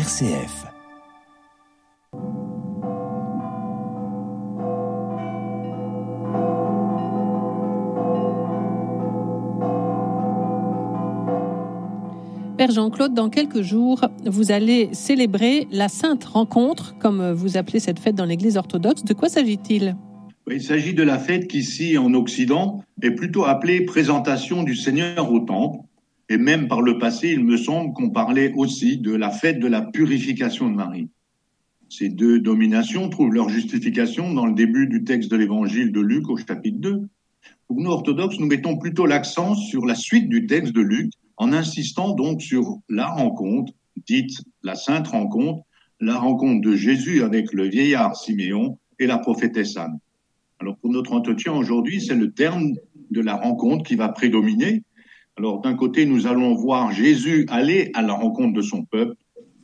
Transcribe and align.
RCF. 0.00 0.64
Père 12.56 12.70
Jean-Claude, 12.70 13.12
dans 13.12 13.28
quelques 13.28 13.60
jours, 13.60 14.06
vous 14.24 14.52
allez 14.52 14.88
célébrer 14.92 15.68
la 15.70 15.88
Sainte 15.88 16.24
Rencontre, 16.24 16.96
comme 16.98 17.32
vous 17.32 17.58
appelez 17.58 17.78
cette 17.78 17.98
fête 17.98 18.14
dans 18.14 18.24
l'Église 18.24 18.56
orthodoxe. 18.56 19.04
De 19.04 19.12
quoi 19.12 19.28
s'agit-il? 19.28 19.96
Il 20.50 20.62
s'agit 20.62 20.94
de 20.94 21.02
la 21.02 21.18
fête 21.18 21.46
qui, 21.46 21.58
ici, 21.58 21.98
en 21.98 22.14
Occident, 22.14 22.82
est 23.02 23.10
plutôt 23.10 23.44
appelée 23.44 23.84
présentation 23.84 24.62
du 24.62 24.74
Seigneur 24.76 25.30
au 25.30 25.40
Temple. 25.40 25.80
Et 26.30 26.38
même 26.38 26.68
par 26.68 26.80
le 26.80 26.96
passé, 26.96 27.32
il 27.32 27.44
me 27.44 27.56
semble 27.56 27.92
qu'on 27.92 28.10
parlait 28.10 28.52
aussi 28.54 28.98
de 28.98 29.12
la 29.12 29.30
fête 29.30 29.58
de 29.58 29.66
la 29.66 29.82
purification 29.82 30.70
de 30.70 30.76
Marie. 30.76 31.08
Ces 31.88 32.08
deux 32.08 32.38
dominations 32.38 33.08
trouvent 33.08 33.34
leur 33.34 33.48
justification 33.48 34.32
dans 34.32 34.46
le 34.46 34.54
début 34.54 34.86
du 34.86 35.02
texte 35.02 35.28
de 35.28 35.36
l'évangile 35.36 35.90
de 35.90 36.00
Luc 36.00 36.30
au 36.30 36.36
chapitre 36.36 36.78
2. 36.78 37.08
Pour 37.66 37.80
nous 37.80 37.90
orthodoxes, 37.90 38.38
nous 38.38 38.46
mettons 38.46 38.78
plutôt 38.78 39.06
l'accent 39.06 39.56
sur 39.56 39.84
la 39.84 39.96
suite 39.96 40.28
du 40.28 40.46
texte 40.46 40.72
de 40.72 40.82
Luc 40.82 41.10
en 41.36 41.52
insistant 41.52 42.14
donc 42.14 42.40
sur 42.40 42.78
la 42.88 43.08
rencontre, 43.08 43.72
dite 44.06 44.40
la 44.62 44.76
sainte 44.76 45.08
rencontre, 45.08 45.64
la 45.98 46.16
rencontre 46.16 46.60
de 46.60 46.76
Jésus 46.76 47.24
avec 47.24 47.52
le 47.52 47.68
vieillard 47.68 48.14
Siméon 48.14 48.78
et 49.00 49.08
la 49.08 49.18
prophétesse 49.18 49.76
Anne. 49.76 49.98
Alors 50.60 50.76
pour 50.76 50.92
notre 50.92 51.12
entretien 51.12 51.52
aujourd'hui, 51.54 52.00
c'est 52.00 52.14
le 52.14 52.30
terme 52.30 52.74
de 53.10 53.20
la 53.20 53.34
rencontre 53.34 53.82
qui 53.82 53.96
va 53.96 54.10
prédominer. 54.10 54.84
Alors 55.36 55.60
d'un 55.60 55.74
côté, 55.74 56.06
nous 56.06 56.26
allons 56.26 56.54
voir 56.54 56.92
Jésus 56.92 57.46
aller 57.48 57.90
à 57.94 58.02
la 58.02 58.12
rencontre 58.12 58.54
de 58.54 58.62
son 58.62 58.84
peuple 58.84 59.14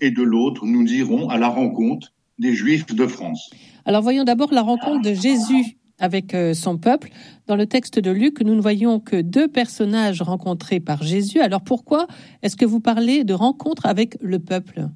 et 0.00 0.10
de 0.10 0.22
l'autre, 0.22 0.64
nous 0.66 0.86
irons 0.92 1.28
à 1.28 1.38
la 1.38 1.48
rencontre 1.48 2.12
des 2.38 2.54
Juifs 2.54 2.86
de 2.86 3.06
France. 3.06 3.50
Alors 3.84 4.02
voyons 4.02 4.24
d'abord 4.24 4.52
la 4.52 4.62
rencontre 4.62 5.02
de 5.02 5.14
Jésus 5.14 5.78
avec 5.98 6.34
euh, 6.34 6.54
son 6.54 6.76
peuple. 6.76 7.10
Dans 7.46 7.56
le 7.56 7.66
texte 7.66 7.98
de 7.98 8.10
Luc, 8.10 8.40
nous 8.42 8.54
ne 8.54 8.60
voyons 8.60 9.00
que 9.00 9.20
deux 9.20 9.48
personnages 9.48 10.22
rencontrés 10.22 10.80
par 10.80 11.02
Jésus. 11.02 11.40
Alors 11.40 11.62
pourquoi 11.62 12.06
est-ce 12.42 12.56
que 12.56 12.66
vous 12.66 12.80
parlez 12.80 13.24
de 13.24 13.32
rencontre 13.34 13.86
avec 13.86 14.18
le 14.20 14.38
peuple? 14.38 14.88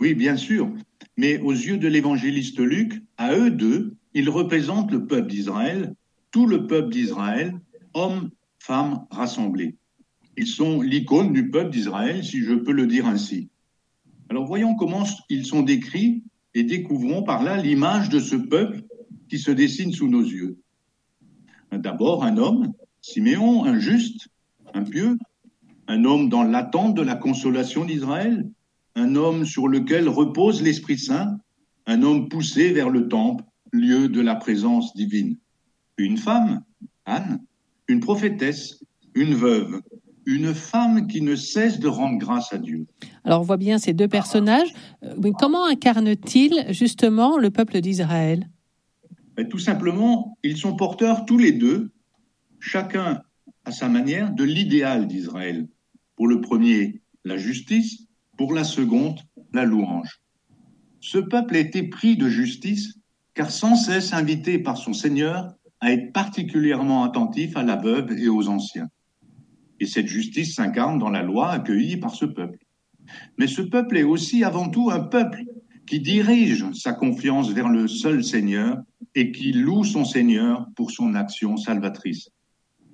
Oui, 0.00 0.14
bien 0.14 0.36
sûr. 0.36 0.68
Mais 1.16 1.38
aux 1.38 1.52
yeux 1.52 1.78
de 1.78 1.88
l'évangéliste 1.88 2.58
Luc, 2.60 3.02
à 3.16 3.34
eux 3.34 3.50
deux, 3.50 3.96
ils 4.14 4.30
représentent 4.30 4.90
le 4.90 5.06
peuple 5.06 5.28
d'Israël, 5.28 5.94
tout 6.30 6.46
le 6.46 6.66
peuple 6.66 6.90
d'Israël, 6.90 7.54
hommes, 7.94 8.30
femmes 8.58 9.06
rassemblés. 9.10 9.76
Ils 10.40 10.46
sont 10.46 10.82
l'icône 10.82 11.32
du 11.32 11.50
peuple 11.50 11.70
d'Israël, 11.70 12.24
si 12.24 12.44
je 12.44 12.54
peux 12.54 12.70
le 12.70 12.86
dire 12.86 13.08
ainsi. 13.08 13.48
Alors 14.28 14.46
voyons 14.46 14.76
comment 14.76 15.02
ils 15.28 15.44
sont 15.44 15.62
décrits 15.62 16.22
et 16.54 16.62
découvrons 16.62 17.24
par 17.24 17.42
là 17.42 17.60
l'image 17.60 18.08
de 18.08 18.20
ce 18.20 18.36
peuple 18.36 18.84
qui 19.28 19.40
se 19.40 19.50
dessine 19.50 19.90
sous 19.90 20.06
nos 20.06 20.22
yeux. 20.22 20.60
D'abord 21.72 22.22
un 22.22 22.36
homme, 22.36 22.72
Siméon, 23.00 23.64
un 23.64 23.80
juste, 23.80 24.28
un 24.74 24.84
pieux, 24.84 25.18
un 25.88 26.04
homme 26.04 26.28
dans 26.28 26.44
l'attente 26.44 26.94
de 26.94 27.02
la 27.02 27.16
consolation 27.16 27.84
d'Israël, 27.84 28.48
un 28.94 29.16
homme 29.16 29.44
sur 29.44 29.66
lequel 29.66 30.08
repose 30.08 30.62
l'Esprit 30.62 30.98
Saint, 30.98 31.40
un 31.86 32.02
homme 32.02 32.28
poussé 32.28 32.72
vers 32.72 32.90
le 32.90 33.08
temple, 33.08 33.42
lieu 33.72 34.08
de 34.08 34.20
la 34.20 34.36
présence 34.36 34.94
divine. 34.94 35.36
Une 35.96 36.16
femme, 36.16 36.62
Anne, 37.06 37.44
une 37.88 37.98
prophétesse, 37.98 38.84
une 39.16 39.34
veuve, 39.34 39.80
une 40.28 40.52
femme 40.52 41.06
qui 41.06 41.22
ne 41.22 41.34
cesse 41.34 41.80
de 41.80 41.88
rendre 41.88 42.18
grâce 42.18 42.52
à 42.52 42.58
Dieu. 42.58 42.86
Alors 43.24 43.40
on 43.40 43.44
voit 43.44 43.56
bien 43.56 43.78
ces 43.78 43.94
deux 43.94 44.08
personnages. 44.08 44.68
Euh, 45.02 45.14
mais 45.22 45.32
comment 45.32 45.64
incarne-t-il 45.64 46.66
justement 46.68 47.38
le 47.38 47.50
peuple 47.50 47.80
d'Israël? 47.80 48.46
Tout 49.48 49.58
simplement, 49.58 50.36
ils 50.42 50.58
sont 50.58 50.76
porteurs 50.76 51.24
tous 51.24 51.38
les 51.38 51.52
deux, 51.52 51.92
chacun 52.60 53.22
à 53.64 53.72
sa 53.72 53.88
manière, 53.88 54.30
de 54.32 54.44
l'idéal 54.44 55.06
d'Israël. 55.06 55.66
Pour 56.16 56.28
le 56.28 56.42
premier, 56.42 57.00
la 57.24 57.38
justice, 57.38 58.06
pour 58.36 58.52
la 58.52 58.64
seconde, 58.64 59.20
la 59.54 59.64
louange. 59.64 60.20
Ce 61.00 61.18
peuple 61.18 61.56
a 61.56 61.60
été 61.60 61.84
pris 61.84 62.16
de 62.16 62.28
justice 62.28 62.98
car 63.32 63.50
sans 63.50 63.76
cesse 63.76 64.12
invité 64.12 64.58
par 64.58 64.76
son 64.76 64.92
Seigneur 64.92 65.54
à 65.80 65.92
être 65.92 66.12
particulièrement 66.12 67.04
attentif 67.04 67.56
à 67.56 67.62
la 67.62 67.76
veuve 67.76 68.12
et 68.12 68.28
aux 68.28 68.48
anciens. 68.48 68.88
Et 69.80 69.86
cette 69.86 70.06
justice 70.06 70.54
s'incarne 70.54 70.98
dans 70.98 71.10
la 71.10 71.22
loi 71.22 71.50
accueillie 71.50 71.96
par 71.96 72.14
ce 72.14 72.24
peuple. 72.24 72.58
Mais 73.38 73.46
ce 73.46 73.62
peuple 73.62 73.96
est 73.96 74.02
aussi 74.02 74.44
avant 74.44 74.68
tout 74.68 74.90
un 74.90 75.00
peuple 75.00 75.44
qui 75.86 76.00
dirige 76.00 76.70
sa 76.72 76.92
confiance 76.92 77.50
vers 77.50 77.68
le 77.68 77.88
seul 77.88 78.22
Seigneur 78.22 78.82
et 79.14 79.32
qui 79.32 79.52
loue 79.52 79.84
son 79.84 80.04
Seigneur 80.04 80.66
pour 80.76 80.90
son 80.90 81.14
action 81.14 81.56
salvatrice. 81.56 82.28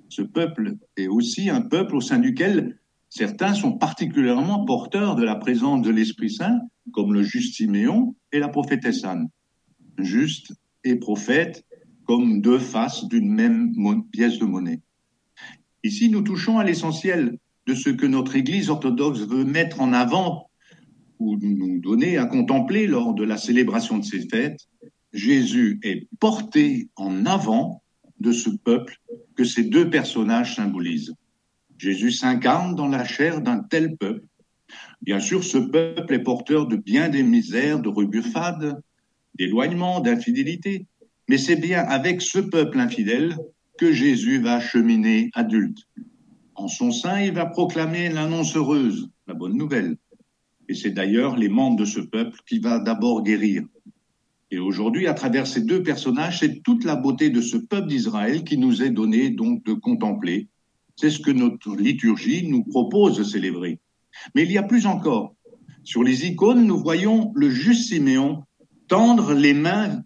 Ce 0.09 0.21
peuple 0.21 0.77
est 0.95 1.07
aussi 1.07 1.49
un 1.49 1.61
peuple 1.61 1.95
au 1.95 2.01
sein 2.01 2.19
duquel 2.19 2.79
certains 3.09 3.53
sont 3.53 3.73
particulièrement 3.73 4.63
porteurs 4.63 5.15
de 5.15 5.23
la 5.23 5.35
présence 5.35 5.81
de 5.81 5.89
l'Esprit 5.89 6.29
Saint, 6.29 6.59
comme 6.93 7.13
le 7.13 7.23
juste 7.23 7.55
Siméon 7.55 8.15
et 8.31 8.39
la 8.39 8.47
prophétesse 8.47 9.03
Anne. 9.03 9.27
Juste 9.97 10.53
et 10.83 10.95
prophète 10.95 11.65
comme 12.05 12.41
deux 12.41 12.59
faces 12.59 13.07
d'une 13.07 13.29
même 13.29 13.73
pièce 14.11 14.39
de 14.39 14.45
monnaie. 14.45 14.81
Ici, 15.85 16.09
nous 16.09 16.23
touchons 16.23 16.57
à 16.57 16.63
l'essentiel 16.63 17.37
de 17.67 17.75
ce 17.75 17.91
que 17.91 18.07
notre 18.07 18.35
Église 18.35 18.71
orthodoxe 18.71 19.19
veut 19.19 19.45
mettre 19.45 19.81
en 19.81 19.93
avant 19.93 20.49
ou 21.19 21.37
nous 21.39 21.77
donner 21.79 22.17
à 22.17 22.25
contempler 22.25 22.87
lors 22.87 23.13
de 23.13 23.23
la 23.23 23.37
célébration 23.37 23.99
de 23.99 24.03
ces 24.03 24.27
fêtes, 24.27 24.61
Jésus 25.13 25.79
est 25.83 26.07
porté 26.19 26.89
en 26.95 27.27
avant 27.27 27.83
de 28.19 28.31
ce 28.31 28.49
peuple 28.49 28.99
que 29.35 29.43
ces 29.43 29.63
deux 29.63 29.91
personnages 29.91 30.55
symbolisent. 30.55 31.13
Jésus 31.77 32.13
s'incarne 32.13 32.73
dans 32.73 32.87
la 32.87 33.05
chair 33.05 33.41
d'un 33.41 33.59
tel 33.59 33.95
peuple. 33.95 34.25
Bien 35.03 35.19
sûr, 35.19 35.43
ce 35.43 35.59
peuple 35.59 36.15
est 36.15 36.23
porteur 36.23 36.65
de 36.65 36.77
bien 36.77 37.09
des 37.09 37.21
misères, 37.21 37.79
de 37.79 37.89
rebuffades, 37.89 38.81
d'éloignement, 39.35 39.99
d'infidélité, 39.99 40.87
mais 41.29 41.37
c'est 41.37 41.57
bien 41.57 41.83
avec 41.83 42.23
ce 42.23 42.39
peuple 42.39 42.79
infidèle 42.79 43.37
que 43.77 43.91
Jésus 43.91 44.39
va 44.39 44.59
cheminer 44.59 45.29
adulte. 45.33 45.79
En 46.55 46.67
son 46.67 46.91
sein, 46.91 47.21
il 47.21 47.33
va 47.33 47.45
proclamer 47.45 48.09
l'annonce 48.09 48.55
heureuse, 48.55 49.09
la 49.27 49.33
bonne 49.33 49.57
nouvelle. 49.57 49.97
Et 50.69 50.73
c'est 50.73 50.91
d'ailleurs 50.91 51.35
les 51.35 51.49
membres 51.49 51.77
de 51.77 51.85
ce 51.85 51.99
peuple 51.99 52.39
qui 52.47 52.59
va 52.59 52.79
d'abord 52.79 53.23
guérir. 53.23 53.63
Et 54.51 54.59
aujourd'hui, 54.59 55.07
à 55.07 55.13
travers 55.13 55.47
ces 55.47 55.61
deux 55.61 55.83
personnages, 55.83 56.39
c'est 56.39 56.61
toute 56.63 56.85
la 56.85 56.95
beauté 56.95 57.29
de 57.29 57.41
ce 57.41 57.57
peuple 57.57 57.87
d'Israël 57.87 58.43
qui 58.43 58.57
nous 58.57 58.81
est 58.81 58.89
donnée 58.89 59.29
donc 59.29 59.63
de 59.65 59.73
contempler. 59.73 60.47
C'est 60.95 61.09
ce 61.09 61.19
que 61.19 61.31
notre 61.31 61.75
liturgie 61.75 62.47
nous 62.47 62.63
propose 62.63 63.17
de 63.17 63.23
célébrer. 63.23 63.79
Mais 64.33 64.43
il 64.43 64.51
y 64.51 64.57
a 64.57 64.63
plus 64.63 64.85
encore. 64.85 65.35
Sur 65.83 66.03
les 66.03 66.25
icônes, 66.25 66.65
nous 66.65 66.79
voyons 66.79 67.31
le 67.35 67.49
juste 67.49 67.89
Siméon 67.89 68.43
tendre 68.87 69.33
les 69.33 69.53
mains 69.53 70.03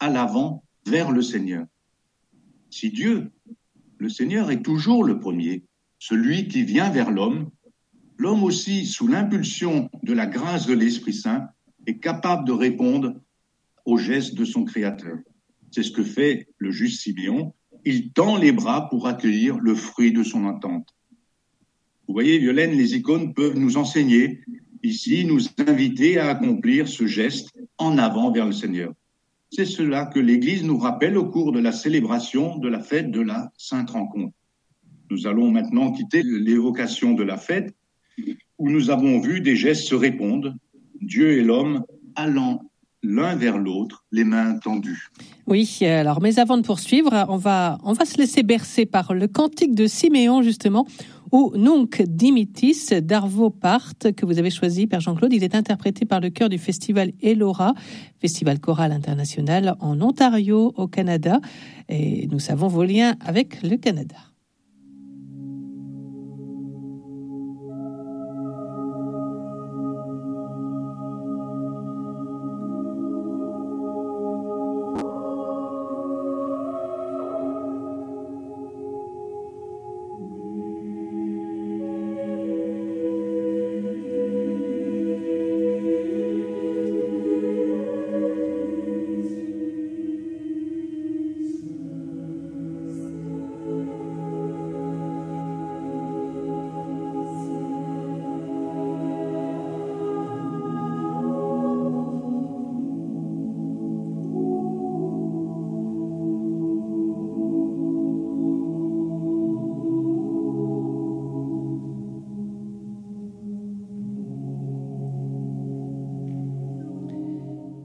à 0.00 0.08
l'avant 0.08 0.64
vers 0.86 1.10
le 1.10 1.22
Seigneur. 1.22 1.66
Si 2.74 2.90
Dieu, 2.90 3.30
le 3.98 4.08
Seigneur, 4.08 4.50
est 4.50 4.60
toujours 4.60 5.04
le 5.04 5.20
premier, 5.20 5.62
celui 6.00 6.48
qui 6.48 6.64
vient 6.64 6.90
vers 6.90 7.12
l'homme, 7.12 7.50
l'homme 8.18 8.42
aussi, 8.42 8.84
sous 8.84 9.06
l'impulsion 9.06 9.88
de 10.02 10.12
la 10.12 10.26
grâce 10.26 10.66
de 10.66 10.74
l'Esprit 10.74 11.14
Saint, 11.14 11.46
est 11.86 12.00
capable 12.00 12.44
de 12.44 12.50
répondre 12.50 13.14
aux 13.84 13.96
gestes 13.96 14.34
de 14.34 14.44
son 14.44 14.64
Créateur. 14.64 15.18
C'est 15.70 15.84
ce 15.84 15.92
que 15.92 16.02
fait 16.02 16.48
le 16.58 16.72
juste 16.72 17.02
Simeon. 17.02 17.54
Il 17.84 18.10
tend 18.10 18.36
les 18.36 18.50
bras 18.50 18.88
pour 18.88 19.06
accueillir 19.06 19.56
le 19.58 19.76
fruit 19.76 20.10
de 20.10 20.24
son 20.24 20.48
attente. 20.48 20.96
Vous 22.08 22.14
voyez, 22.14 22.40
Violaine, 22.40 22.72
les 22.72 22.96
icônes 22.96 23.34
peuvent 23.34 23.56
nous 23.56 23.76
enseigner, 23.76 24.40
ici, 24.82 25.24
nous 25.24 25.42
inviter 25.58 26.18
à 26.18 26.30
accomplir 26.30 26.88
ce 26.88 27.06
geste 27.06 27.56
en 27.78 27.98
avant 27.98 28.32
vers 28.32 28.46
le 28.46 28.52
Seigneur. 28.52 28.92
C'est 29.56 29.66
cela 29.66 30.06
que 30.06 30.18
l'Église 30.18 30.64
nous 30.64 30.78
rappelle 30.78 31.16
au 31.16 31.26
cours 31.26 31.52
de 31.52 31.60
la 31.60 31.70
célébration 31.70 32.58
de 32.58 32.66
la 32.66 32.80
fête 32.80 33.12
de 33.12 33.20
la 33.20 33.52
Sainte 33.56 33.90
Rencontre. 33.90 34.34
Nous 35.12 35.28
allons 35.28 35.48
maintenant 35.48 35.92
quitter 35.92 36.24
l'évocation 36.24 37.12
de 37.12 37.22
la 37.22 37.36
fête 37.36 37.72
où 38.58 38.68
nous 38.68 38.90
avons 38.90 39.20
vu 39.20 39.40
des 39.40 39.54
gestes 39.54 39.84
se 39.84 39.94
répondre, 39.94 40.54
Dieu 41.00 41.38
et 41.38 41.44
l'homme 41.44 41.84
allant 42.16 42.68
l'un 43.04 43.36
vers 43.36 43.58
l'autre, 43.58 44.04
les 44.10 44.24
mains 44.24 44.58
tendues. 44.58 45.10
Oui, 45.46 45.78
alors, 45.82 46.20
mais 46.20 46.40
avant 46.40 46.56
de 46.56 46.62
poursuivre, 46.62 47.24
on 47.28 47.36
va, 47.36 47.78
on 47.84 47.92
va 47.92 48.06
se 48.06 48.18
laisser 48.18 48.42
bercer 48.42 48.86
par 48.86 49.14
le 49.14 49.28
cantique 49.28 49.76
de 49.76 49.86
Siméon, 49.86 50.42
justement, 50.42 50.84
ou 51.34 51.52
Nunc 51.56 52.00
Dimitis 52.00 52.90
d'Arvo 53.02 53.50
Part, 53.50 53.94
que 54.16 54.24
vous 54.24 54.38
avez 54.38 54.50
choisi, 54.50 54.86
Père 54.86 55.00
Jean-Claude. 55.00 55.32
Il 55.32 55.42
est 55.42 55.56
interprété 55.56 56.04
par 56.04 56.20
le 56.20 56.30
chœur 56.30 56.48
du 56.48 56.58
festival 56.58 57.10
Elora, 57.20 57.74
festival 58.20 58.60
choral 58.60 58.92
international 58.92 59.74
en 59.80 60.00
Ontario, 60.00 60.72
au 60.76 60.86
Canada. 60.86 61.40
Et 61.88 62.28
nous 62.28 62.38
savons 62.38 62.68
vos 62.68 62.84
liens 62.84 63.16
avec 63.20 63.64
le 63.64 63.76
Canada. 63.76 64.14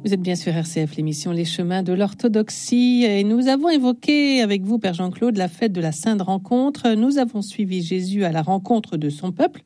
Vous 0.05 0.13
êtes 0.13 0.21
bien 0.21 0.35
sur 0.35 0.53
RCF, 0.55 0.95
l'émission 0.95 1.33
Les 1.33 1.43
chemins 1.43 1.83
de 1.83 1.91
l'orthodoxie, 1.91 3.03
et 3.03 3.25
nous 3.25 3.49
avons 3.49 3.67
évoqué 3.67 4.41
avec 4.41 4.61
vous, 4.63 4.79
Père 4.79 4.93
Jean-Claude, 4.93 5.35
la 5.35 5.49
fête 5.49 5.73
de 5.73 5.81
la 5.81 5.91
Sainte 5.91 6.21
Rencontre. 6.21 6.93
Nous 6.93 7.17
avons 7.17 7.41
suivi 7.41 7.81
Jésus 7.81 8.23
à 8.23 8.31
la 8.31 8.41
rencontre 8.41 8.95
de 8.95 9.09
son 9.09 9.33
peuple, 9.33 9.63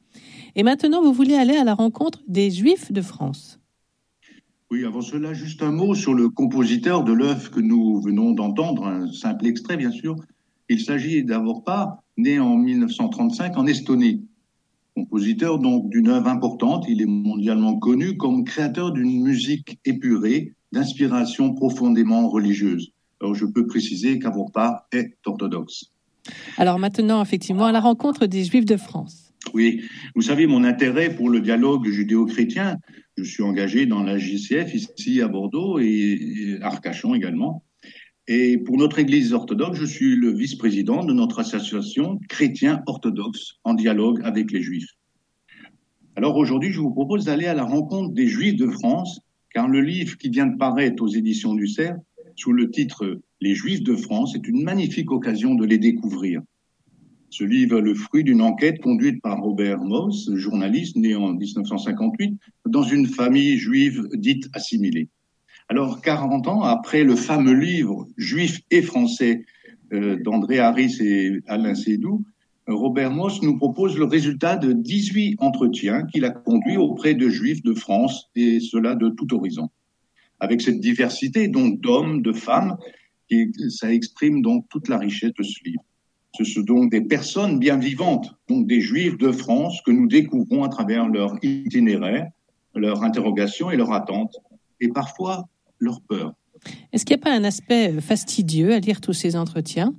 et 0.56 0.64
maintenant 0.64 1.04
vous 1.04 1.14
voulez 1.14 1.36
aller 1.36 1.56
à 1.56 1.64
la 1.64 1.76
rencontre 1.76 2.24
des 2.28 2.50
Juifs 2.50 2.92
de 2.92 3.02
France. 3.04 3.60
Oui, 4.72 4.84
avant 4.86 5.02
cela, 5.02 5.34
juste 5.34 5.62
un 5.62 5.72
mot 5.72 5.94
sur 5.94 6.16
le 6.16 6.30
compositeur 6.30 7.04
de 7.04 7.14
l'œuvre 7.14 7.52
que 7.52 7.60
nous 7.60 8.02
venons 8.02 8.32
d'entendre, 8.32 8.88
un 8.88 9.12
simple 9.12 9.46
extrait 9.46 9.78
bien 9.78 9.92
sûr. 9.92 10.16
Il 10.68 10.80
s'agit 10.80 11.24
d'Avorpa, 11.24 12.02
né 12.18 12.40
en 12.40 12.56
1935 12.56 13.56
en 13.56 13.68
Estonie. 13.68 14.26
Compositeur 14.96 15.60
donc 15.60 15.90
d'une 15.90 16.10
œuvre 16.10 16.28
importante, 16.28 16.86
il 16.88 17.02
est 17.02 17.08
mondialement 17.08 17.78
connu 17.78 18.16
comme 18.16 18.44
créateur 18.44 18.92
d'une 18.92 19.24
musique 19.24 19.80
épurée, 19.86 20.54
d'inspiration 20.72 21.54
profondément 21.54 22.30
religieuse. 22.30 22.92
Alors 23.20 23.34
je 23.34 23.46
peux 23.46 23.66
préciser 23.66 24.20
qu'Avorpa 24.20 24.88
est 24.92 25.16
orthodoxe. 25.26 25.86
Alors 26.58 26.78
maintenant, 26.80 27.22
effectivement, 27.24 27.66
à 27.66 27.72
la 27.72 27.80
rencontre 27.80 28.28
des 28.28 28.44
Juifs 28.44 28.66
de 28.66 28.78
France. 28.78 29.34
Oui, 29.54 29.82
vous 30.16 30.22
savez, 30.22 30.48
mon 30.48 30.64
intérêt 30.64 31.14
pour 31.14 31.30
le 31.30 31.42
dialogue 31.42 31.88
judéo-chrétien, 31.88 32.78
je 33.18 33.24
suis 33.24 33.44
engagé 33.44 33.86
dans 33.86 34.04
la 34.04 34.18
JCF 34.18 34.74
ici 34.74 35.22
à 35.22 35.28
Bordeaux 35.28 35.80
et 35.80 36.60
à 36.62 36.68
Arcachon 36.68 37.14
également. 37.14 37.64
Et 38.28 38.58
pour 38.58 38.78
notre 38.78 39.00
Église 39.00 39.34
orthodoxe, 39.34 39.78
je 39.78 39.86
suis 39.86 40.16
le 40.16 40.32
vice-président 40.32 41.04
de 41.04 41.12
notre 41.12 41.40
association 41.40 42.20
chrétien 42.30 42.82
orthodoxe 42.88 43.56
en 43.66 43.74
dialogue 43.74 44.22
avec 44.24 44.52
les 44.52 44.62
Juifs. 44.62 44.92
Alors 46.16 46.38
aujourd'hui, 46.38 46.72
je 46.72 46.80
vous 46.80 46.92
propose 46.92 47.26
d'aller 47.26 47.48
à 47.48 47.54
la 47.54 47.66
rencontre 47.66 48.14
des 48.14 48.28
Juifs 48.28 48.56
de 48.56 48.68
France, 48.68 49.20
car 49.54 49.68
le 49.68 49.82
livre 49.82 50.18
qui 50.18 50.30
vient 50.30 50.46
de 50.46 50.58
paraître 50.58 51.04
aux 51.04 51.08
éditions 51.08 51.54
du 51.54 51.68
CERF, 51.68 51.98
sous 52.38 52.54
le 52.54 52.72
titre 52.72 53.20
Les 53.42 53.56
Juifs 53.56 53.84
de 53.84 53.96
France, 53.96 54.36
est 54.36 54.48
une 54.48 54.64
magnifique 54.64 55.12
occasion 55.12 55.56
de 55.56 55.66
les 55.66 55.78
découvrir. 55.78 56.42
Ce 57.30 57.44
livre 57.44 57.80
est 57.80 57.82
le 57.82 57.94
fruit 57.94 58.24
d'une 58.24 58.42
enquête 58.42 58.80
conduite 58.80 59.22
par 59.22 59.42
Robert 59.42 59.80
Moss, 59.80 60.34
journaliste 60.36 60.96
né 60.96 61.14
en 61.16 61.34
1958, 61.34 62.40
dans 62.68 62.84
une 62.84 63.08
famille 63.08 63.58
juive 63.58 64.08
dite 64.14 64.48
assimilée. 64.54 65.10
Alors, 65.70 66.02
40 66.02 66.48
ans 66.48 66.62
après 66.64 67.04
le 67.04 67.16
fameux 67.16 67.54
livre 67.54 68.08
Juifs 68.18 68.62
et 68.70 68.82
Français 68.82 69.46
euh, 69.94 70.18
d'André 70.22 70.60
Harris 70.60 70.98
et 71.00 71.42
Alain 71.48 71.76
Sédou, 71.76 72.24
Robert 72.68 73.12
Moss 73.12 73.42
nous 73.42 73.58
propose 73.58 73.98
le 73.98 74.06
résultat 74.06 74.56
de 74.56 74.72
18 74.72 75.36
entretiens 75.40 76.06
qu'il 76.06 76.24
a 76.24 76.30
conduits 76.30 76.78
auprès 76.78 77.14
de 77.14 77.30
Juifs 77.30 77.62
de 77.64 77.74
France, 77.74 78.30
et 78.36 78.60
cela 78.60 78.96
de 78.96 79.10
tout 79.10 79.34
horizon. 79.34 79.70
Avec 80.40 80.62
cette 80.62 80.80
diversité, 80.80 81.48
donc 81.48 81.82
d'hommes, 81.82 82.22
de 82.22 82.32
femmes, 82.32 82.78
ça 83.70 83.92
exprime 83.92 84.42
donc 84.42 84.66
toute 84.70 84.88
la 84.88 84.98
richesse 84.98 85.34
de 85.34 85.44
ce 85.44 85.64
livre. 85.66 85.84
Ce 86.38 86.44
sont 86.44 86.62
donc 86.62 86.92
des 86.92 87.02
personnes 87.02 87.60
bien 87.60 87.78
vivantes, 87.78 88.36
donc 88.50 88.68
des 88.68 88.82
Juifs 88.82 89.18
de 89.18 89.32
France 89.32 89.82
que 89.86 89.92
nous 89.92 90.08
découvrons 90.08 90.64
à 90.64 90.70
travers 90.70 91.08
leur 91.08 91.38
itinéraire, 91.44 92.30
leur 92.76 93.04
interrogation 93.04 93.72
et 93.72 93.78
leur 93.78 93.92
attente, 93.92 94.36
et 94.80 94.88
parfois 94.88 95.48
leur 95.84 96.02
peur. 96.02 96.34
Est-ce 96.92 97.06
qu'il 97.06 97.16
n'y 97.16 97.22
a 97.22 97.26
pas 97.26 97.36
un 97.36 97.44
aspect 97.44 97.94
fastidieux 98.00 98.74
à 98.74 98.80
lire 98.80 99.02
tous 99.02 99.14
ces 99.14 99.36
entretiens? 99.36 99.94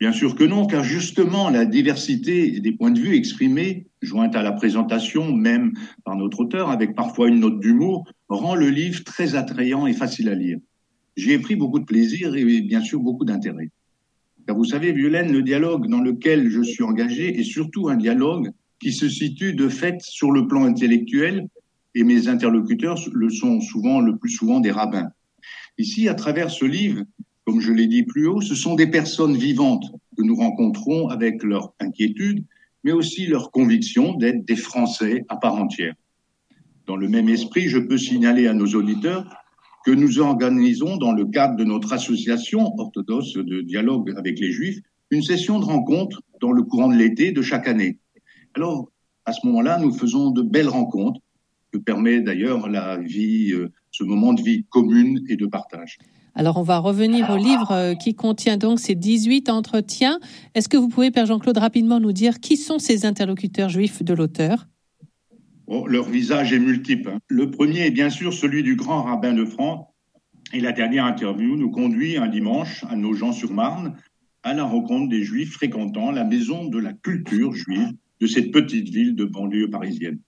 Bien 0.00 0.12
sûr 0.12 0.34
que 0.34 0.44
non, 0.44 0.66
car 0.66 0.82
justement 0.82 1.50
la 1.50 1.66
diversité 1.66 2.58
des 2.60 2.72
points 2.72 2.90
de 2.90 2.98
vue 2.98 3.14
exprimés, 3.14 3.86
jointe 4.00 4.34
à 4.34 4.42
la 4.42 4.52
présentation 4.52 5.30
même 5.30 5.74
par 6.04 6.16
notre 6.16 6.40
auteur, 6.40 6.70
avec 6.70 6.94
parfois 6.94 7.28
une 7.28 7.40
note 7.40 7.60
d'humour, 7.60 8.10
rend 8.30 8.54
le 8.54 8.70
livre 8.70 9.04
très 9.04 9.34
attrayant 9.34 9.86
et 9.86 9.92
facile 9.92 10.30
à 10.30 10.34
lire. 10.34 10.58
J'y 11.16 11.32
ai 11.32 11.38
pris 11.38 11.54
beaucoup 11.54 11.78
de 11.78 11.84
plaisir 11.84 12.34
et 12.34 12.62
bien 12.62 12.80
sûr 12.80 13.00
beaucoup 13.00 13.26
d'intérêt. 13.26 13.70
Car 14.46 14.56
vous 14.56 14.64
savez, 14.64 14.92
Violaine, 14.92 15.32
le 15.32 15.42
dialogue 15.42 15.86
dans 15.86 16.00
lequel 16.00 16.48
je 16.48 16.62
suis 16.62 16.82
engagé 16.82 17.38
est 17.38 17.44
surtout 17.44 17.90
un 17.90 17.96
dialogue 17.96 18.50
qui 18.80 18.92
se 18.92 19.06
situe 19.06 19.52
de 19.52 19.68
fait 19.68 20.00
sur 20.00 20.32
le 20.32 20.48
plan 20.48 20.64
intellectuel 20.64 21.46
et 21.94 22.04
mes 22.04 22.28
interlocuteurs 22.28 22.98
le 23.12 23.28
sont 23.28 23.60
souvent, 23.60 24.00
le 24.00 24.16
plus 24.16 24.30
souvent 24.30 24.60
des 24.60 24.70
rabbins. 24.70 25.10
Ici, 25.80 26.08
à 26.08 26.14
travers 26.14 26.50
ce 26.50 26.66
livre, 26.66 27.04
comme 27.46 27.58
je 27.58 27.72
l'ai 27.72 27.86
dit 27.86 28.02
plus 28.02 28.26
haut, 28.26 28.42
ce 28.42 28.54
sont 28.54 28.74
des 28.74 28.88
personnes 28.88 29.34
vivantes 29.34 29.86
que 30.14 30.22
nous 30.22 30.36
rencontrons 30.36 31.08
avec 31.08 31.42
leur 31.42 31.72
inquiétude, 31.80 32.44
mais 32.84 32.92
aussi 32.92 33.26
leur 33.26 33.50
conviction 33.50 34.12
d'être 34.12 34.44
des 34.44 34.56
Français 34.56 35.24
à 35.30 35.38
part 35.38 35.54
entière. 35.54 35.94
Dans 36.86 36.96
le 36.96 37.08
même 37.08 37.30
esprit, 37.30 37.68
je 37.68 37.78
peux 37.78 37.96
signaler 37.96 38.46
à 38.46 38.52
nos 38.52 38.66
auditeurs 38.74 39.24
que 39.86 39.90
nous 39.90 40.18
organisons 40.18 40.98
dans 40.98 41.12
le 41.12 41.24
cadre 41.24 41.56
de 41.56 41.64
notre 41.64 41.94
association 41.94 42.74
orthodoxe 42.76 43.32
de 43.32 43.62
dialogue 43.62 44.12
avec 44.18 44.38
les 44.38 44.52
Juifs 44.52 44.80
une 45.10 45.22
session 45.22 45.60
de 45.60 45.64
rencontre 45.64 46.20
dans 46.42 46.52
le 46.52 46.62
courant 46.62 46.88
de 46.88 46.96
l'été 46.96 47.32
de 47.32 47.40
chaque 47.40 47.66
année. 47.66 47.96
Alors, 48.52 48.92
à 49.24 49.32
ce 49.32 49.46
moment-là, 49.46 49.78
nous 49.78 49.94
faisons 49.94 50.30
de 50.30 50.42
belles 50.42 50.68
rencontres 50.68 51.22
que 51.72 51.78
permet 51.78 52.20
d'ailleurs 52.20 52.68
la 52.68 52.98
vie, 52.98 53.52
euh, 53.52 53.72
ce 54.00 54.04
moment 54.04 54.32
de 54.32 54.42
vie 54.42 54.64
commune 54.70 55.20
et 55.28 55.36
de 55.36 55.46
partage. 55.46 55.98
Alors, 56.34 56.56
on 56.56 56.62
va 56.62 56.78
revenir 56.78 57.28
au 57.30 57.36
livre 57.36 57.72
euh, 57.72 57.94
qui 57.94 58.14
contient 58.14 58.56
donc 58.56 58.80
ces 58.80 58.94
18 58.94 59.50
entretiens. 59.50 60.18
Est-ce 60.54 60.68
que 60.68 60.76
vous 60.76 60.88
pouvez, 60.88 61.10
Père 61.10 61.26
Jean-Claude, 61.26 61.58
rapidement 61.58 62.00
nous 62.00 62.12
dire 62.12 62.40
qui 62.40 62.56
sont 62.56 62.78
ces 62.78 63.04
interlocuteurs 63.04 63.68
juifs 63.68 64.02
de 64.02 64.14
l'auteur? 64.14 64.66
Leur 65.86 66.08
visage 66.08 66.52
est 66.52 66.58
multiple. 66.58 67.10
Hein. 67.10 67.18
Le 67.28 67.50
premier 67.50 67.86
est 67.86 67.90
bien 67.90 68.10
sûr 68.10 68.32
celui 68.32 68.62
du 68.62 68.74
grand 68.74 69.02
rabbin 69.02 69.34
de 69.34 69.44
France. 69.44 69.86
Et 70.52 70.60
la 70.60 70.72
dernière 70.72 71.04
interview 71.04 71.56
nous 71.56 71.70
conduit 71.70 72.16
un 72.16 72.26
dimanche 72.26 72.84
à 72.88 72.96
Nogent-sur-Marne 72.96 73.96
à 74.42 74.54
la 74.54 74.64
rencontre 74.64 75.08
des 75.08 75.22
juifs 75.22 75.52
fréquentant 75.52 76.10
la 76.10 76.24
maison 76.24 76.64
de 76.64 76.78
la 76.78 76.92
culture 76.92 77.52
juive 77.52 77.92
de 78.20 78.26
cette 78.26 78.50
petite 78.50 78.88
ville 78.88 79.14
de 79.14 79.24
banlieue 79.24 79.68
parisienne. 79.68 80.18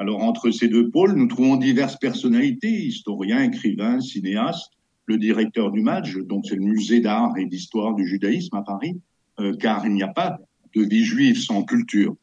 Alors, 0.00 0.22
entre 0.22 0.50
ces 0.50 0.68
deux 0.68 0.88
pôles, 0.88 1.12
nous 1.12 1.26
trouvons 1.26 1.56
diverses 1.56 1.98
personnalités, 1.98 2.86
historiens, 2.86 3.42
écrivains, 3.42 4.00
cinéastes, 4.00 4.72
le 5.04 5.18
directeur 5.18 5.70
du 5.70 5.82
match, 5.82 6.16
donc 6.16 6.46
c'est 6.48 6.54
le 6.54 6.62
musée 6.62 7.00
d'art 7.00 7.36
et 7.36 7.44
d'histoire 7.44 7.94
du 7.94 8.06
judaïsme 8.06 8.56
à 8.56 8.62
Paris, 8.62 8.98
euh, 9.40 9.54
car 9.60 9.84
il 9.84 9.92
n'y 9.92 10.02
a 10.02 10.08
pas 10.08 10.38
de 10.74 10.80
vie 10.80 11.04
juive 11.04 11.38
sans 11.38 11.64
culture. 11.64 12.16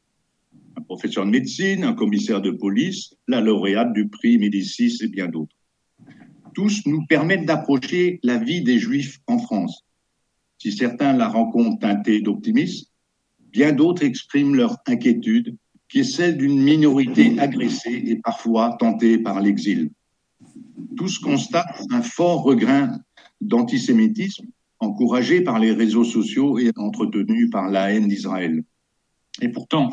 Un 0.76 0.82
professeur 0.82 1.24
de 1.24 1.30
médecine, 1.30 1.84
un 1.84 1.94
commissaire 1.94 2.42
de 2.42 2.50
police, 2.50 3.14
la 3.28 3.42
lauréate 3.42 3.94
du 3.94 4.08
prix 4.08 4.40
Médicis 4.40 4.98
et 5.04 5.08
bien 5.08 5.28
d'autres. 5.28 5.56
Tous 6.56 6.84
nous 6.88 7.06
permettent 7.06 7.46
d'approcher 7.46 8.20
la 8.24 8.40
vie 8.40 8.64
des 8.64 8.80
juifs 8.80 9.20
en 9.28 9.38
France. 9.38 9.86
Si 10.58 10.72
certains 10.72 11.14
la 11.14 11.28
rencontrent 11.28 11.78
teintée 11.78 12.22
d'optimisme, 12.22 12.88
bien 13.52 13.72
d'autres 13.72 14.04
expriment 14.04 14.56
leur 14.56 14.78
inquiétude 14.88 15.56
qui 15.90 16.00
est 16.00 16.04
celle 16.04 16.38
d'une 16.38 16.62
minorité 16.62 17.40
agressée 17.40 18.04
et 18.06 18.18
parfois 18.18 18.76
tentée 18.80 19.18
par 19.18 19.40
l'exil. 19.42 19.90
Tous 20.98 21.20
constatent 21.20 21.82
un 21.92 22.02
fort 22.02 22.44
regain 22.44 23.00
d'antisémitisme 23.42 24.48
encouragé 24.80 25.42
par 25.42 25.60
les 25.60 25.72
réseaux 25.72 26.04
sociaux 26.04 26.60
et 26.60 26.72
entretenu 26.76 27.50
par 27.50 27.70
la 27.70 27.92
haine 27.92 28.08
d'Israël. 28.08 28.64
Et 29.42 29.50
pourtant, 29.50 29.90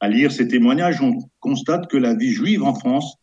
à 0.00 0.08
lire 0.08 0.32
ces 0.32 0.48
témoignages, 0.48 1.02
on 1.02 1.18
constate 1.40 1.88
que 1.88 1.96
la 1.96 2.14
vie 2.14 2.30
juive 2.30 2.62
en 2.62 2.74
France 2.74 3.16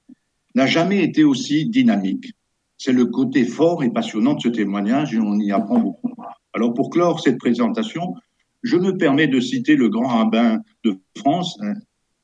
n'a 0.56 0.68
jamais 0.68 1.04
été 1.04 1.24
aussi 1.24 1.70
dynamique. 1.70 2.34
C'est 2.78 2.94
le 2.94 3.06
côté 3.06 3.46
fort 3.46 3.84
et 3.84 3.90
passionnant 3.90 4.36
de 4.36 4.42
ce 4.42 4.50
témoignage 4.50 5.14
et 5.14 5.20
on 5.20 5.40
y 5.40 5.52
apprend 5.52 5.80
beaucoup. 5.80 6.14
Alors 6.54 6.74
pour 6.74 6.90
clore 6.90 7.20
cette 7.20 7.38
présentation, 7.38 8.16
je 8.64 8.78
me 8.78 8.98
permets 8.98 9.28
de 9.28 9.40
citer 9.40 9.76
le 9.76 9.90
grand 9.90 10.08
rabbin 10.08 10.62
de 10.84 11.00
France, 11.18 11.58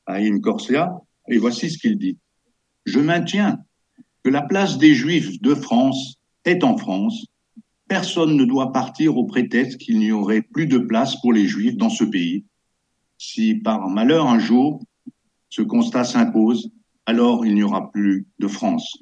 Haïm 0.06 0.40
Corsia, 0.40 0.92
et 1.28 1.38
voici 1.38 1.70
ce 1.70 1.78
qu'il 1.78 1.98
dit. 1.98 2.18
Je 2.84 3.00
maintiens 3.00 3.58
que 4.22 4.30
la 4.30 4.42
place 4.42 4.78
des 4.78 4.94
Juifs 4.94 5.40
de 5.40 5.54
France 5.54 6.16
est 6.44 6.64
en 6.64 6.76
France. 6.76 7.26
Personne 7.88 8.36
ne 8.36 8.44
doit 8.44 8.72
partir 8.72 9.16
au 9.16 9.24
prétexte 9.24 9.78
qu'il 9.78 9.98
n'y 9.98 10.12
aurait 10.12 10.42
plus 10.42 10.66
de 10.66 10.78
place 10.78 11.20
pour 11.20 11.32
les 11.32 11.46
Juifs 11.46 11.76
dans 11.76 11.90
ce 11.90 12.04
pays. 12.04 12.44
Si 13.18 13.54
par 13.54 13.88
malheur 13.88 14.26
un 14.26 14.38
jour 14.38 14.82
ce 15.48 15.62
constat 15.62 16.04
s'impose, 16.04 16.70
alors 17.06 17.46
il 17.46 17.54
n'y 17.54 17.62
aura 17.62 17.92
plus 17.92 18.26
de 18.38 18.48
France. 18.48 18.98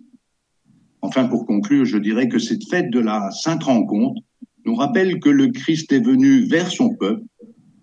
Enfin, 1.00 1.26
pour 1.26 1.46
conclure, 1.46 1.84
je 1.84 1.98
dirais 1.98 2.28
que 2.28 2.38
cette 2.38 2.68
fête 2.68 2.90
de 2.90 3.00
la 3.00 3.30
Sainte 3.30 3.64
Rencontre 3.64 4.20
nous 4.64 4.74
rappelle 4.74 5.18
que 5.18 5.30
le 5.30 5.48
Christ 5.48 5.92
est 5.92 6.04
venu 6.04 6.44
vers 6.44 6.70
son 6.70 6.94
peuple. 6.94 7.24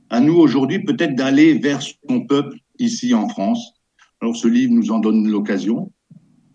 À 0.09 0.19
nous 0.19 0.35
aujourd'hui 0.35 0.79
peut-être 0.79 1.15
d'aller 1.15 1.55
vers 1.55 1.81
son 1.81 2.25
peuple 2.25 2.57
ici 2.79 3.13
en 3.13 3.27
France. 3.27 3.74
Alors 4.21 4.36
ce 4.36 4.48
livre 4.48 4.74
nous 4.74 4.91
en 4.91 5.00
donne 5.00 5.27
l'occasion. 5.27 5.91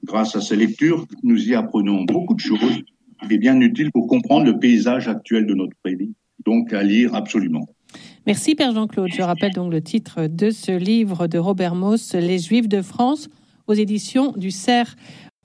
Grâce 0.04 0.36
à 0.36 0.40
ces 0.40 0.56
lectures, 0.56 1.06
nous 1.22 1.48
y 1.48 1.54
apprenons 1.54 2.04
beaucoup 2.04 2.34
de 2.34 2.40
choses 2.40 2.82
et 3.30 3.38
bien 3.38 3.58
utiles 3.60 3.90
pour 3.90 4.06
comprendre 4.06 4.44
le 4.44 4.58
paysage 4.58 5.08
actuel 5.08 5.46
de 5.46 5.54
notre 5.54 5.76
pays. 5.82 6.12
Donc 6.44 6.72
à 6.72 6.82
lire 6.82 7.14
absolument. 7.14 7.66
Merci 8.26 8.54
Père 8.54 8.72
Jean-Claude. 8.72 9.10
Je 9.12 9.22
rappelle 9.22 9.52
donc 9.52 9.72
le 9.72 9.80
titre 9.80 10.26
de 10.26 10.50
ce 10.50 10.72
livre 10.72 11.26
de 11.26 11.38
Robert 11.38 11.74
Moss, 11.74 12.14
Les 12.14 12.38
Juifs 12.38 12.68
de 12.68 12.82
France, 12.82 13.28
aux 13.66 13.74
éditions 13.74 14.32
du 14.32 14.50
CERF. 14.50 14.96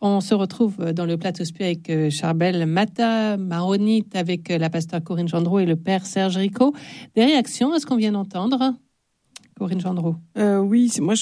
On 0.02 0.22
se 0.22 0.34
retrouve 0.34 0.78
dans 0.94 1.06
le 1.06 1.18
plateau 1.18 1.44
spi 1.44 1.64
avec 1.64 1.90
euh, 1.90 2.10
Charbel 2.10 2.66
Mata, 2.66 3.36
Maronite, 3.36 4.16
avec 4.16 4.50
euh, 4.50 4.58
la 4.58 4.70
pasteur 4.70 5.04
Corinne 5.04 5.28
Gendreau 5.28 5.60
et 5.60 5.66
le 5.66 5.76
père 5.76 6.06
Serge 6.06 6.38
Rico. 6.38 6.74
Des 7.16 7.26
réactions 7.26 7.74
à 7.74 7.80
ce 7.80 7.86
qu'on 7.86 7.98
vient 7.98 8.14
d'entendre? 8.14 8.76
Corinne 9.60 9.82
Gendreau. 9.82 10.16
Euh, 10.38 10.58
oui, 10.60 10.90
moi 11.02 11.16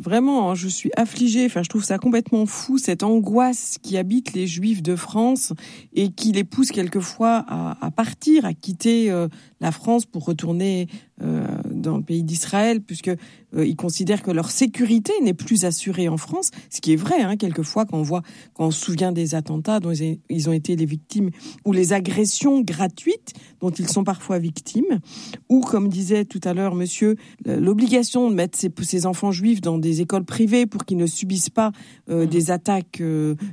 vraiment 0.00 0.54
je 0.54 0.66
suis 0.66 0.90
affligée. 0.96 1.44
Enfin, 1.44 1.62
je 1.62 1.68
trouve 1.68 1.84
ça 1.84 1.98
complètement 1.98 2.46
fou 2.46 2.78
cette 2.78 3.02
angoisse 3.02 3.76
qui 3.82 3.98
habite 3.98 4.32
les 4.32 4.46
Juifs 4.46 4.82
de 4.82 4.96
France 4.96 5.52
et 5.92 6.08
qui 6.08 6.32
les 6.32 6.42
pousse 6.42 6.70
quelquefois 6.72 7.44
à, 7.46 7.76
à 7.84 7.90
partir, 7.90 8.46
à 8.46 8.54
quitter 8.54 9.10
euh, 9.10 9.28
la 9.60 9.72
France 9.72 10.06
pour 10.06 10.24
retourner 10.24 10.88
euh, 11.22 11.46
dans 11.70 11.96
le 11.96 12.02
pays 12.02 12.22
d'Israël, 12.22 12.82
puisque 12.82 13.08
euh, 13.08 13.64
ils 13.64 13.74
considèrent 13.74 14.22
que 14.22 14.30
leur 14.30 14.50
sécurité 14.50 15.12
n'est 15.22 15.32
plus 15.32 15.64
assurée 15.64 16.08
en 16.08 16.18
France, 16.18 16.50
ce 16.68 16.82
qui 16.82 16.92
est 16.92 16.96
vrai. 16.96 17.22
Hein, 17.22 17.36
quelquefois, 17.36 17.86
quand 17.86 17.96
on 17.96 18.02
voit, 18.02 18.22
quand 18.52 18.66
on 18.66 18.70
se 18.70 18.84
souvient 18.84 19.12
des 19.12 19.34
attentats 19.34 19.80
dont 19.80 19.92
ils 19.92 20.48
ont 20.50 20.52
été 20.52 20.76
les 20.76 20.84
victimes, 20.84 21.30
ou 21.64 21.72
les 21.72 21.94
agressions 21.94 22.60
gratuites 22.60 23.32
dont 23.60 23.70
ils 23.70 23.88
sont 23.88 24.04
parfois 24.04 24.38
victimes, 24.38 25.00
ou 25.48 25.60
comme 25.60 25.88
disait 25.88 26.26
tout 26.26 26.40
à 26.44 26.52
l'heure 26.52 26.74
Monsieur, 26.74 27.16
l'obligation 27.46 28.28
de 28.28 28.34
mettre 28.34 28.58
ses, 28.58 29.06
enfants 29.06 29.32
juifs 29.32 29.62
dans 29.62 29.78
des 29.78 30.02
écoles 30.02 30.24
privées 30.24 30.66
pour 30.66 30.84
qu'ils 30.84 30.98
ne 30.98 31.06
subissent 31.06 31.48
pas 31.48 31.72
euh, 32.10 32.24
mmh. 32.24 32.28
des 32.28 32.50
attaques 32.50 33.02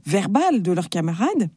verbales 0.06 0.62
de 0.62 0.72
leurs 0.74 0.90
camarades. 0.90 1.50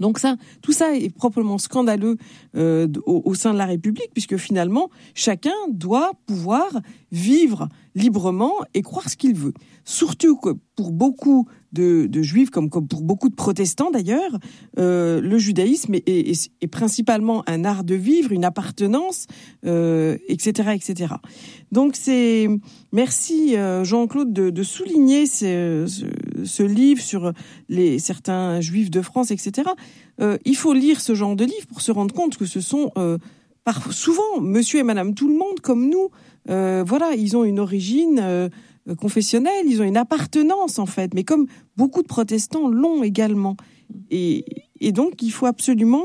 Donc 0.00 0.18
ça, 0.18 0.36
tout 0.62 0.72
ça 0.72 0.94
est 0.94 1.14
proprement 1.14 1.58
scandaleux 1.58 2.16
euh, 2.56 2.88
au, 3.06 3.34
sein 3.34 3.52
de 3.52 3.58
la 3.58 3.66
République, 3.66 4.10
puisque 4.12 4.36
finalement, 4.36 4.90
chacun 5.14 5.54
doit 5.70 6.12
pouvoir 6.26 6.80
vivre 7.12 7.68
librement 7.94 8.54
et 8.74 8.82
croire 8.82 9.08
ce 9.08 9.16
qu'il 9.16 9.34
veut. 9.34 9.54
Surtout 9.84 10.36
que 10.36 10.50
pour 10.76 10.90
beaucoup 10.90 11.46
de, 11.72 12.22
juifs, 12.22 12.50
comme, 12.50 12.70
pour 12.70 13.02
beaucoup 13.02 13.28
de 13.28 13.34
protestants 13.34 13.90
d'ailleurs, 13.90 14.38
euh, 14.78 15.20
le 15.20 15.38
judaïsme 15.38 15.94
est, 15.94 16.66
principalement 16.70 17.42
un 17.48 17.64
art 17.64 17.84
de 17.84 17.94
vivre, 17.94 18.32
une 18.32 18.44
appartenance, 18.44 19.26
euh, 19.66 20.16
etc., 20.28 20.70
etc. 20.74 21.14
Donc 21.72 21.96
c'est 21.96 22.48
merci 22.92 23.56
euh, 23.56 23.84
Jean-Claude 23.84 24.32
de, 24.32 24.62
souligner 24.62 25.26
ce, 25.26 25.84
ce, 25.86 26.06
livre 26.62 27.00
sur 27.00 27.32
les 27.68 27.98
certains 27.98 28.60
juifs 28.60 28.90
de 28.90 29.02
France, 29.02 29.30
etc. 29.30 29.70
il 30.44 30.56
faut 30.56 30.72
lire 30.72 31.00
ce 31.00 31.14
genre 31.14 31.36
de 31.36 31.44
livre 31.44 31.66
pour 31.68 31.80
se 31.80 31.92
rendre 31.92 32.14
compte 32.14 32.36
que 32.36 32.46
ce 32.46 32.60
sont 32.60 32.92
par, 33.64 33.92
souvent 33.92 34.40
Monsieur 34.40 34.80
et 34.80 34.82
Madame 34.82 35.14
tout 35.14 35.28
le 35.28 35.34
monde 35.34 35.60
comme 35.62 35.88
nous. 35.88 36.10
voilà, 36.46 37.14
ils 37.16 37.36
ont 37.36 37.44
une 37.44 37.60
origine 37.60 38.50
euh, 38.88 38.94
confessionnels, 38.94 39.66
ils 39.66 39.80
ont 39.80 39.84
une 39.84 39.96
appartenance 39.96 40.78
en 40.78 40.84
fait, 40.84 41.14
mais 41.14 41.24
comme 41.24 41.46
beaucoup 41.76 42.02
de 42.02 42.06
protestants 42.06 42.68
l'ont 42.68 43.02
également. 43.02 43.56
Et, 44.10 44.44
donc 44.92 45.22
il 45.22 45.30
faut 45.30 45.46
absolument 45.46 46.04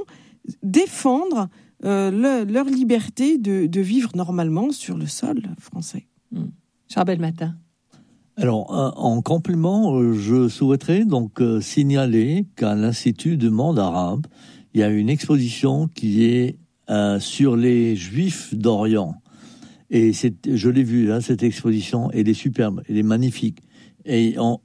défendre 0.63 1.49
euh, 1.83 2.45
leur 2.45 2.65
liberté 2.65 3.37
de, 3.37 3.81
vivre 3.81 4.11
normalement 4.15 4.71
sur 4.71 4.97
le 4.97 5.07
sol 5.07 5.41
français. 5.59 6.07
Mmh. 6.31 6.45
Charbel 6.87 7.19
Matin. 7.19 7.55
Alors, 8.39 8.73
euh, 8.73 8.91
en 8.95 9.21
complément, 9.21 10.13
je 10.13 10.47
souhaiterais 10.47 11.03
donc 11.03 11.41
signaler 11.59 12.45
qu'à 12.55 12.73
l'Institut 12.73 13.35
de 13.35 13.49
monde 13.49 13.77
arabe, 13.77 14.27
il 14.73 14.79
y 14.79 14.83
a 14.83 14.89
une 14.89 15.09
exposition 15.09 15.87
qui 15.87 16.23
est 16.23 16.57
sur 17.19 17.55
les 17.55 17.95
Juifs 17.95 18.55
d'Orient. 18.55 19.13
Et 19.91 20.11
je 20.13 20.69
l'ai 20.69 20.83
vu, 20.83 21.11
hein, 21.11 21.21
cette 21.21 21.43
exposition, 21.43 22.11
elle 22.11 22.29
est 22.29 22.33
superbe, 22.33 22.81
elle 22.87 22.97
est 22.97 23.03
magnifique. 23.03 23.59
Et 24.05 24.35
en, 24.37 24.61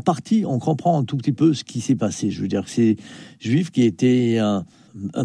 partie, 0.00 0.44
on 0.46 0.58
comprend 0.58 0.98
un 0.98 1.04
tout 1.04 1.16
petit 1.16 1.32
peu 1.32 1.52
ce 1.52 1.64
qui 1.64 1.80
s'est 1.80 1.96
passé. 1.96 2.30
Je 2.30 2.40
veux 2.40 2.48
dire, 2.48 2.68
ces 2.68 2.96
juifs 3.38 3.70
qui 3.70 3.82
étaient 3.82 4.38
un, 4.38 4.64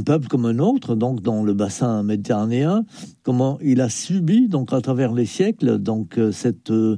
peuple 0.06 0.28
comme 0.28 0.46
un 0.46 0.60
autre, 0.60 0.96
donc 0.96 1.22
dans 1.22 1.44
le 1.44 1.54
bassin 1.54 2.04
méditerranéen, 2.04 2.84
comment 3.24 3.60
il 3.62 3.80
a 3.80 3.90
subi, 3.90 4.48
donc 4.48 4.74
à 4.74 4.82
travers 4.82 5.14
les 5.14 5.26
siècles, 5.26 5.78
donc 5.78 6.18
euh, 6.18 6.32
cette 6.32 6.72
euh, 6.72 6.98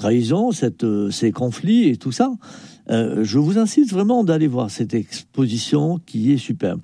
trahison, 0.00 0.50
euh, 0.82 1.10
ces 1.10 1.30
conflits 1.30 1.88
et 1.88 1.96
tout 1.96 2.12
ça. 2.12 2.32
je 2.88 3.38
vous 3.38 3.58
incite 3.58 3.92
vraiment 3.92 4.24
d'aller 4.24 4.48
voir 4.48 4.70
cette 4.70 4.94
exposition 4.94 6.00
qui 6.04 6.32
est 6.32 6.38
superbe. 6.38 6.80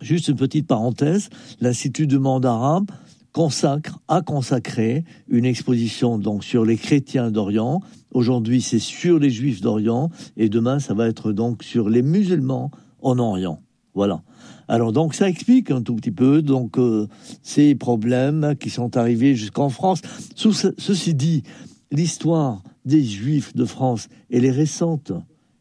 Juste 0.00 0.28
une 0.28 0.36
petite 0.36 0.66
parenthèse, 0.66 1.28
l'Institut 1.60 2.06
de 2.06 2.16
monde 2.18 2.46
arabe 2.46 2.90
consacre, 3.32 4.00
a 4.08 4.22
consacré 4.22 5.04
une 5.28 5.44
exposition 5.44 6.18
donc 6.18 6.42
sur 6.42 6.64
les 6.64 6.76
chrétiens 6.76 7.30
d'Orient. 7.30 7.80
Aujourd'hui, 8.12 8.60
c'est 8.62 8.80
sur 8.80 9.18
les 9.18 9.30
juifs 9.30 9.60
d'Orient 9.60 10.10
et 10.36 10.48
demain, 10.48 10.80
ça 10.80 10.94
va 10.94 11.06
être 11.06 11.32
donc 11.32 11.62
sur 11.62 11.88
les 11.88 12.02
musulmans 12.02 12.70
en 13.02 13.18
Orient. 13.18 13.60
Voilà. 13.94 14.22
Alors 14.68 14.92
donc 14.92 15.14
ça 15.14 15.28
explique 15.28 15.70
un 15.70 15.82
tout 15.82 15.96
petit 15.96 16.12
peu 16.12 16.42
donc 16.42 16.78
euh, 16.78 17.08
ces 17.42 17.74
problèmes 17.74 18.54
qui 18.58 18.70
sont 18.70 18.96
arrivés 18.96 19.34
jusqu'en 19.34 19.68
France. 19.68 20.00
ceci 20.36 21.14
dit, 21.14 21.42
l'histoire 21.90 22.62
des 22.84 23.02
Juifs 23.02 23.54
de 23.54 23.64
France 23.64 24.08
elle 24.30 24.44
est 24.44 24.50
récente. 24.50 25.12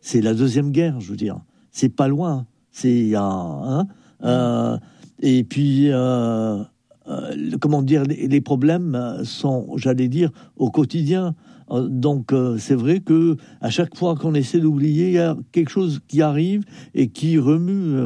C'est 0.01 0.21
la 0.21 0.33
deuxième 0.33 0.71
guerre, 0.71 0.99
je 0.99 1.11
veux 1.11 1.17
dire. 1.17 1.39
C'est 1.71 1.89
pas 1.89 2.07
loin. 2.07 2.45
C'est 2.71 2.91
il 2.91 3.09
y 3.09 3.15
a 3.15 3.23
hein, 3.23 3.87
euh, 4.23 4.77
et 5.21 5.43
puis 5.43 5.91
euh, 5.91 6.63
euh, 7.09 7.57
comment 7.59 7.81
dire, 7.81 8.03
les, 8.03 8.41
problèmes 8.41 8.93
euh, 8.93 9.23
sont, 9.23 9.75
j'allais 9.77 10.07
dire, 10.07 10.31
au 10.57 10.69
quotidien. 10.69 11.35
Euh, 11.71 11.87
donc 11.87 12.31
c'est 12.57 12.75
vrai 12.75 12.99
que 12.99 13.35
à 13.61 13.69
chaque 13.69 13.95
fois 13.97 14.15
qu'on 14.15 14.33
essaie 14.33 14.59
d'oublier, 14.59 15.07
il 15.07 15.13
y 15.13 15.19
a 15.19 15.37
quelque 15.51 15.69
chose 15.69 15.99
qui 16.07 16.21
arrive 16.21 16.63
et 16.93 17.09
qui 17.09 17.37
remue. 17.37 17.97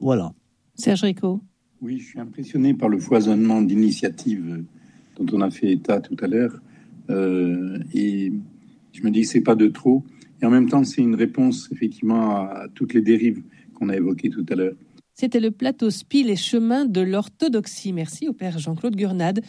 voilà. 0.00 0.32
Serge 0.74 1.02
Rico. 1.02 1.40
Oui, 1.80 1.98
je 1.98 2.06
suis 2.06 2.20
impressionné 2.20 2.74
par 2.74 2.88
le 2.88 2.98
foisonnement 2.98 3.60
d'initiatives 3.60 4.64
dont 5.18 5.36
on 5.36 5.40
a 5.42 5.50
fait 5.50 5.72
état 5.72 6.00
tout 6.00 6.16
à 6.20 6.26
l'heure. 6.26 6.60
Et 7.08 8.32
je 8.92 9.02
me 9.02 9.10
dis 9.10 9.22
que 9.22 9.26
c'est 9.26 9.40
pas 9.40 9.54
de 9.54 9.68
trop. 9.68 10.04
Et 10.42 10.46
en 10.46 10.50
même 10.50 10.68
temps, 10.68 10.84
c'est 10.84 11.02
une 11.02 11.14
réponse 11.14 11.68
effectivement 11.72 12.36
à 12.36 12.66
toutes 12.74 12.94
les 12.94 13.02
dérives 13.02 13.42
qu'on 13.74 13.88
a 13.88 13.96
évoquées 13.96 14.30
tout 14.30 14.46
à 14.50 14.54
l'heure. 14.54 14.74
C'était 15.16 15.40
le 15.40 15.52
plateau 15.52 15.90
SPI, 15.90 16.24
les 16.24 16.36
chemins 16.36 16.86
de 16.86 17.00
l'orthodoxie. 17.00 17.92
Merci 17.92 18.28
au 18.28 18.32
père 18.32 18.58
Jean-Claude 18.58 18.96
Gurnade 18.96 19.42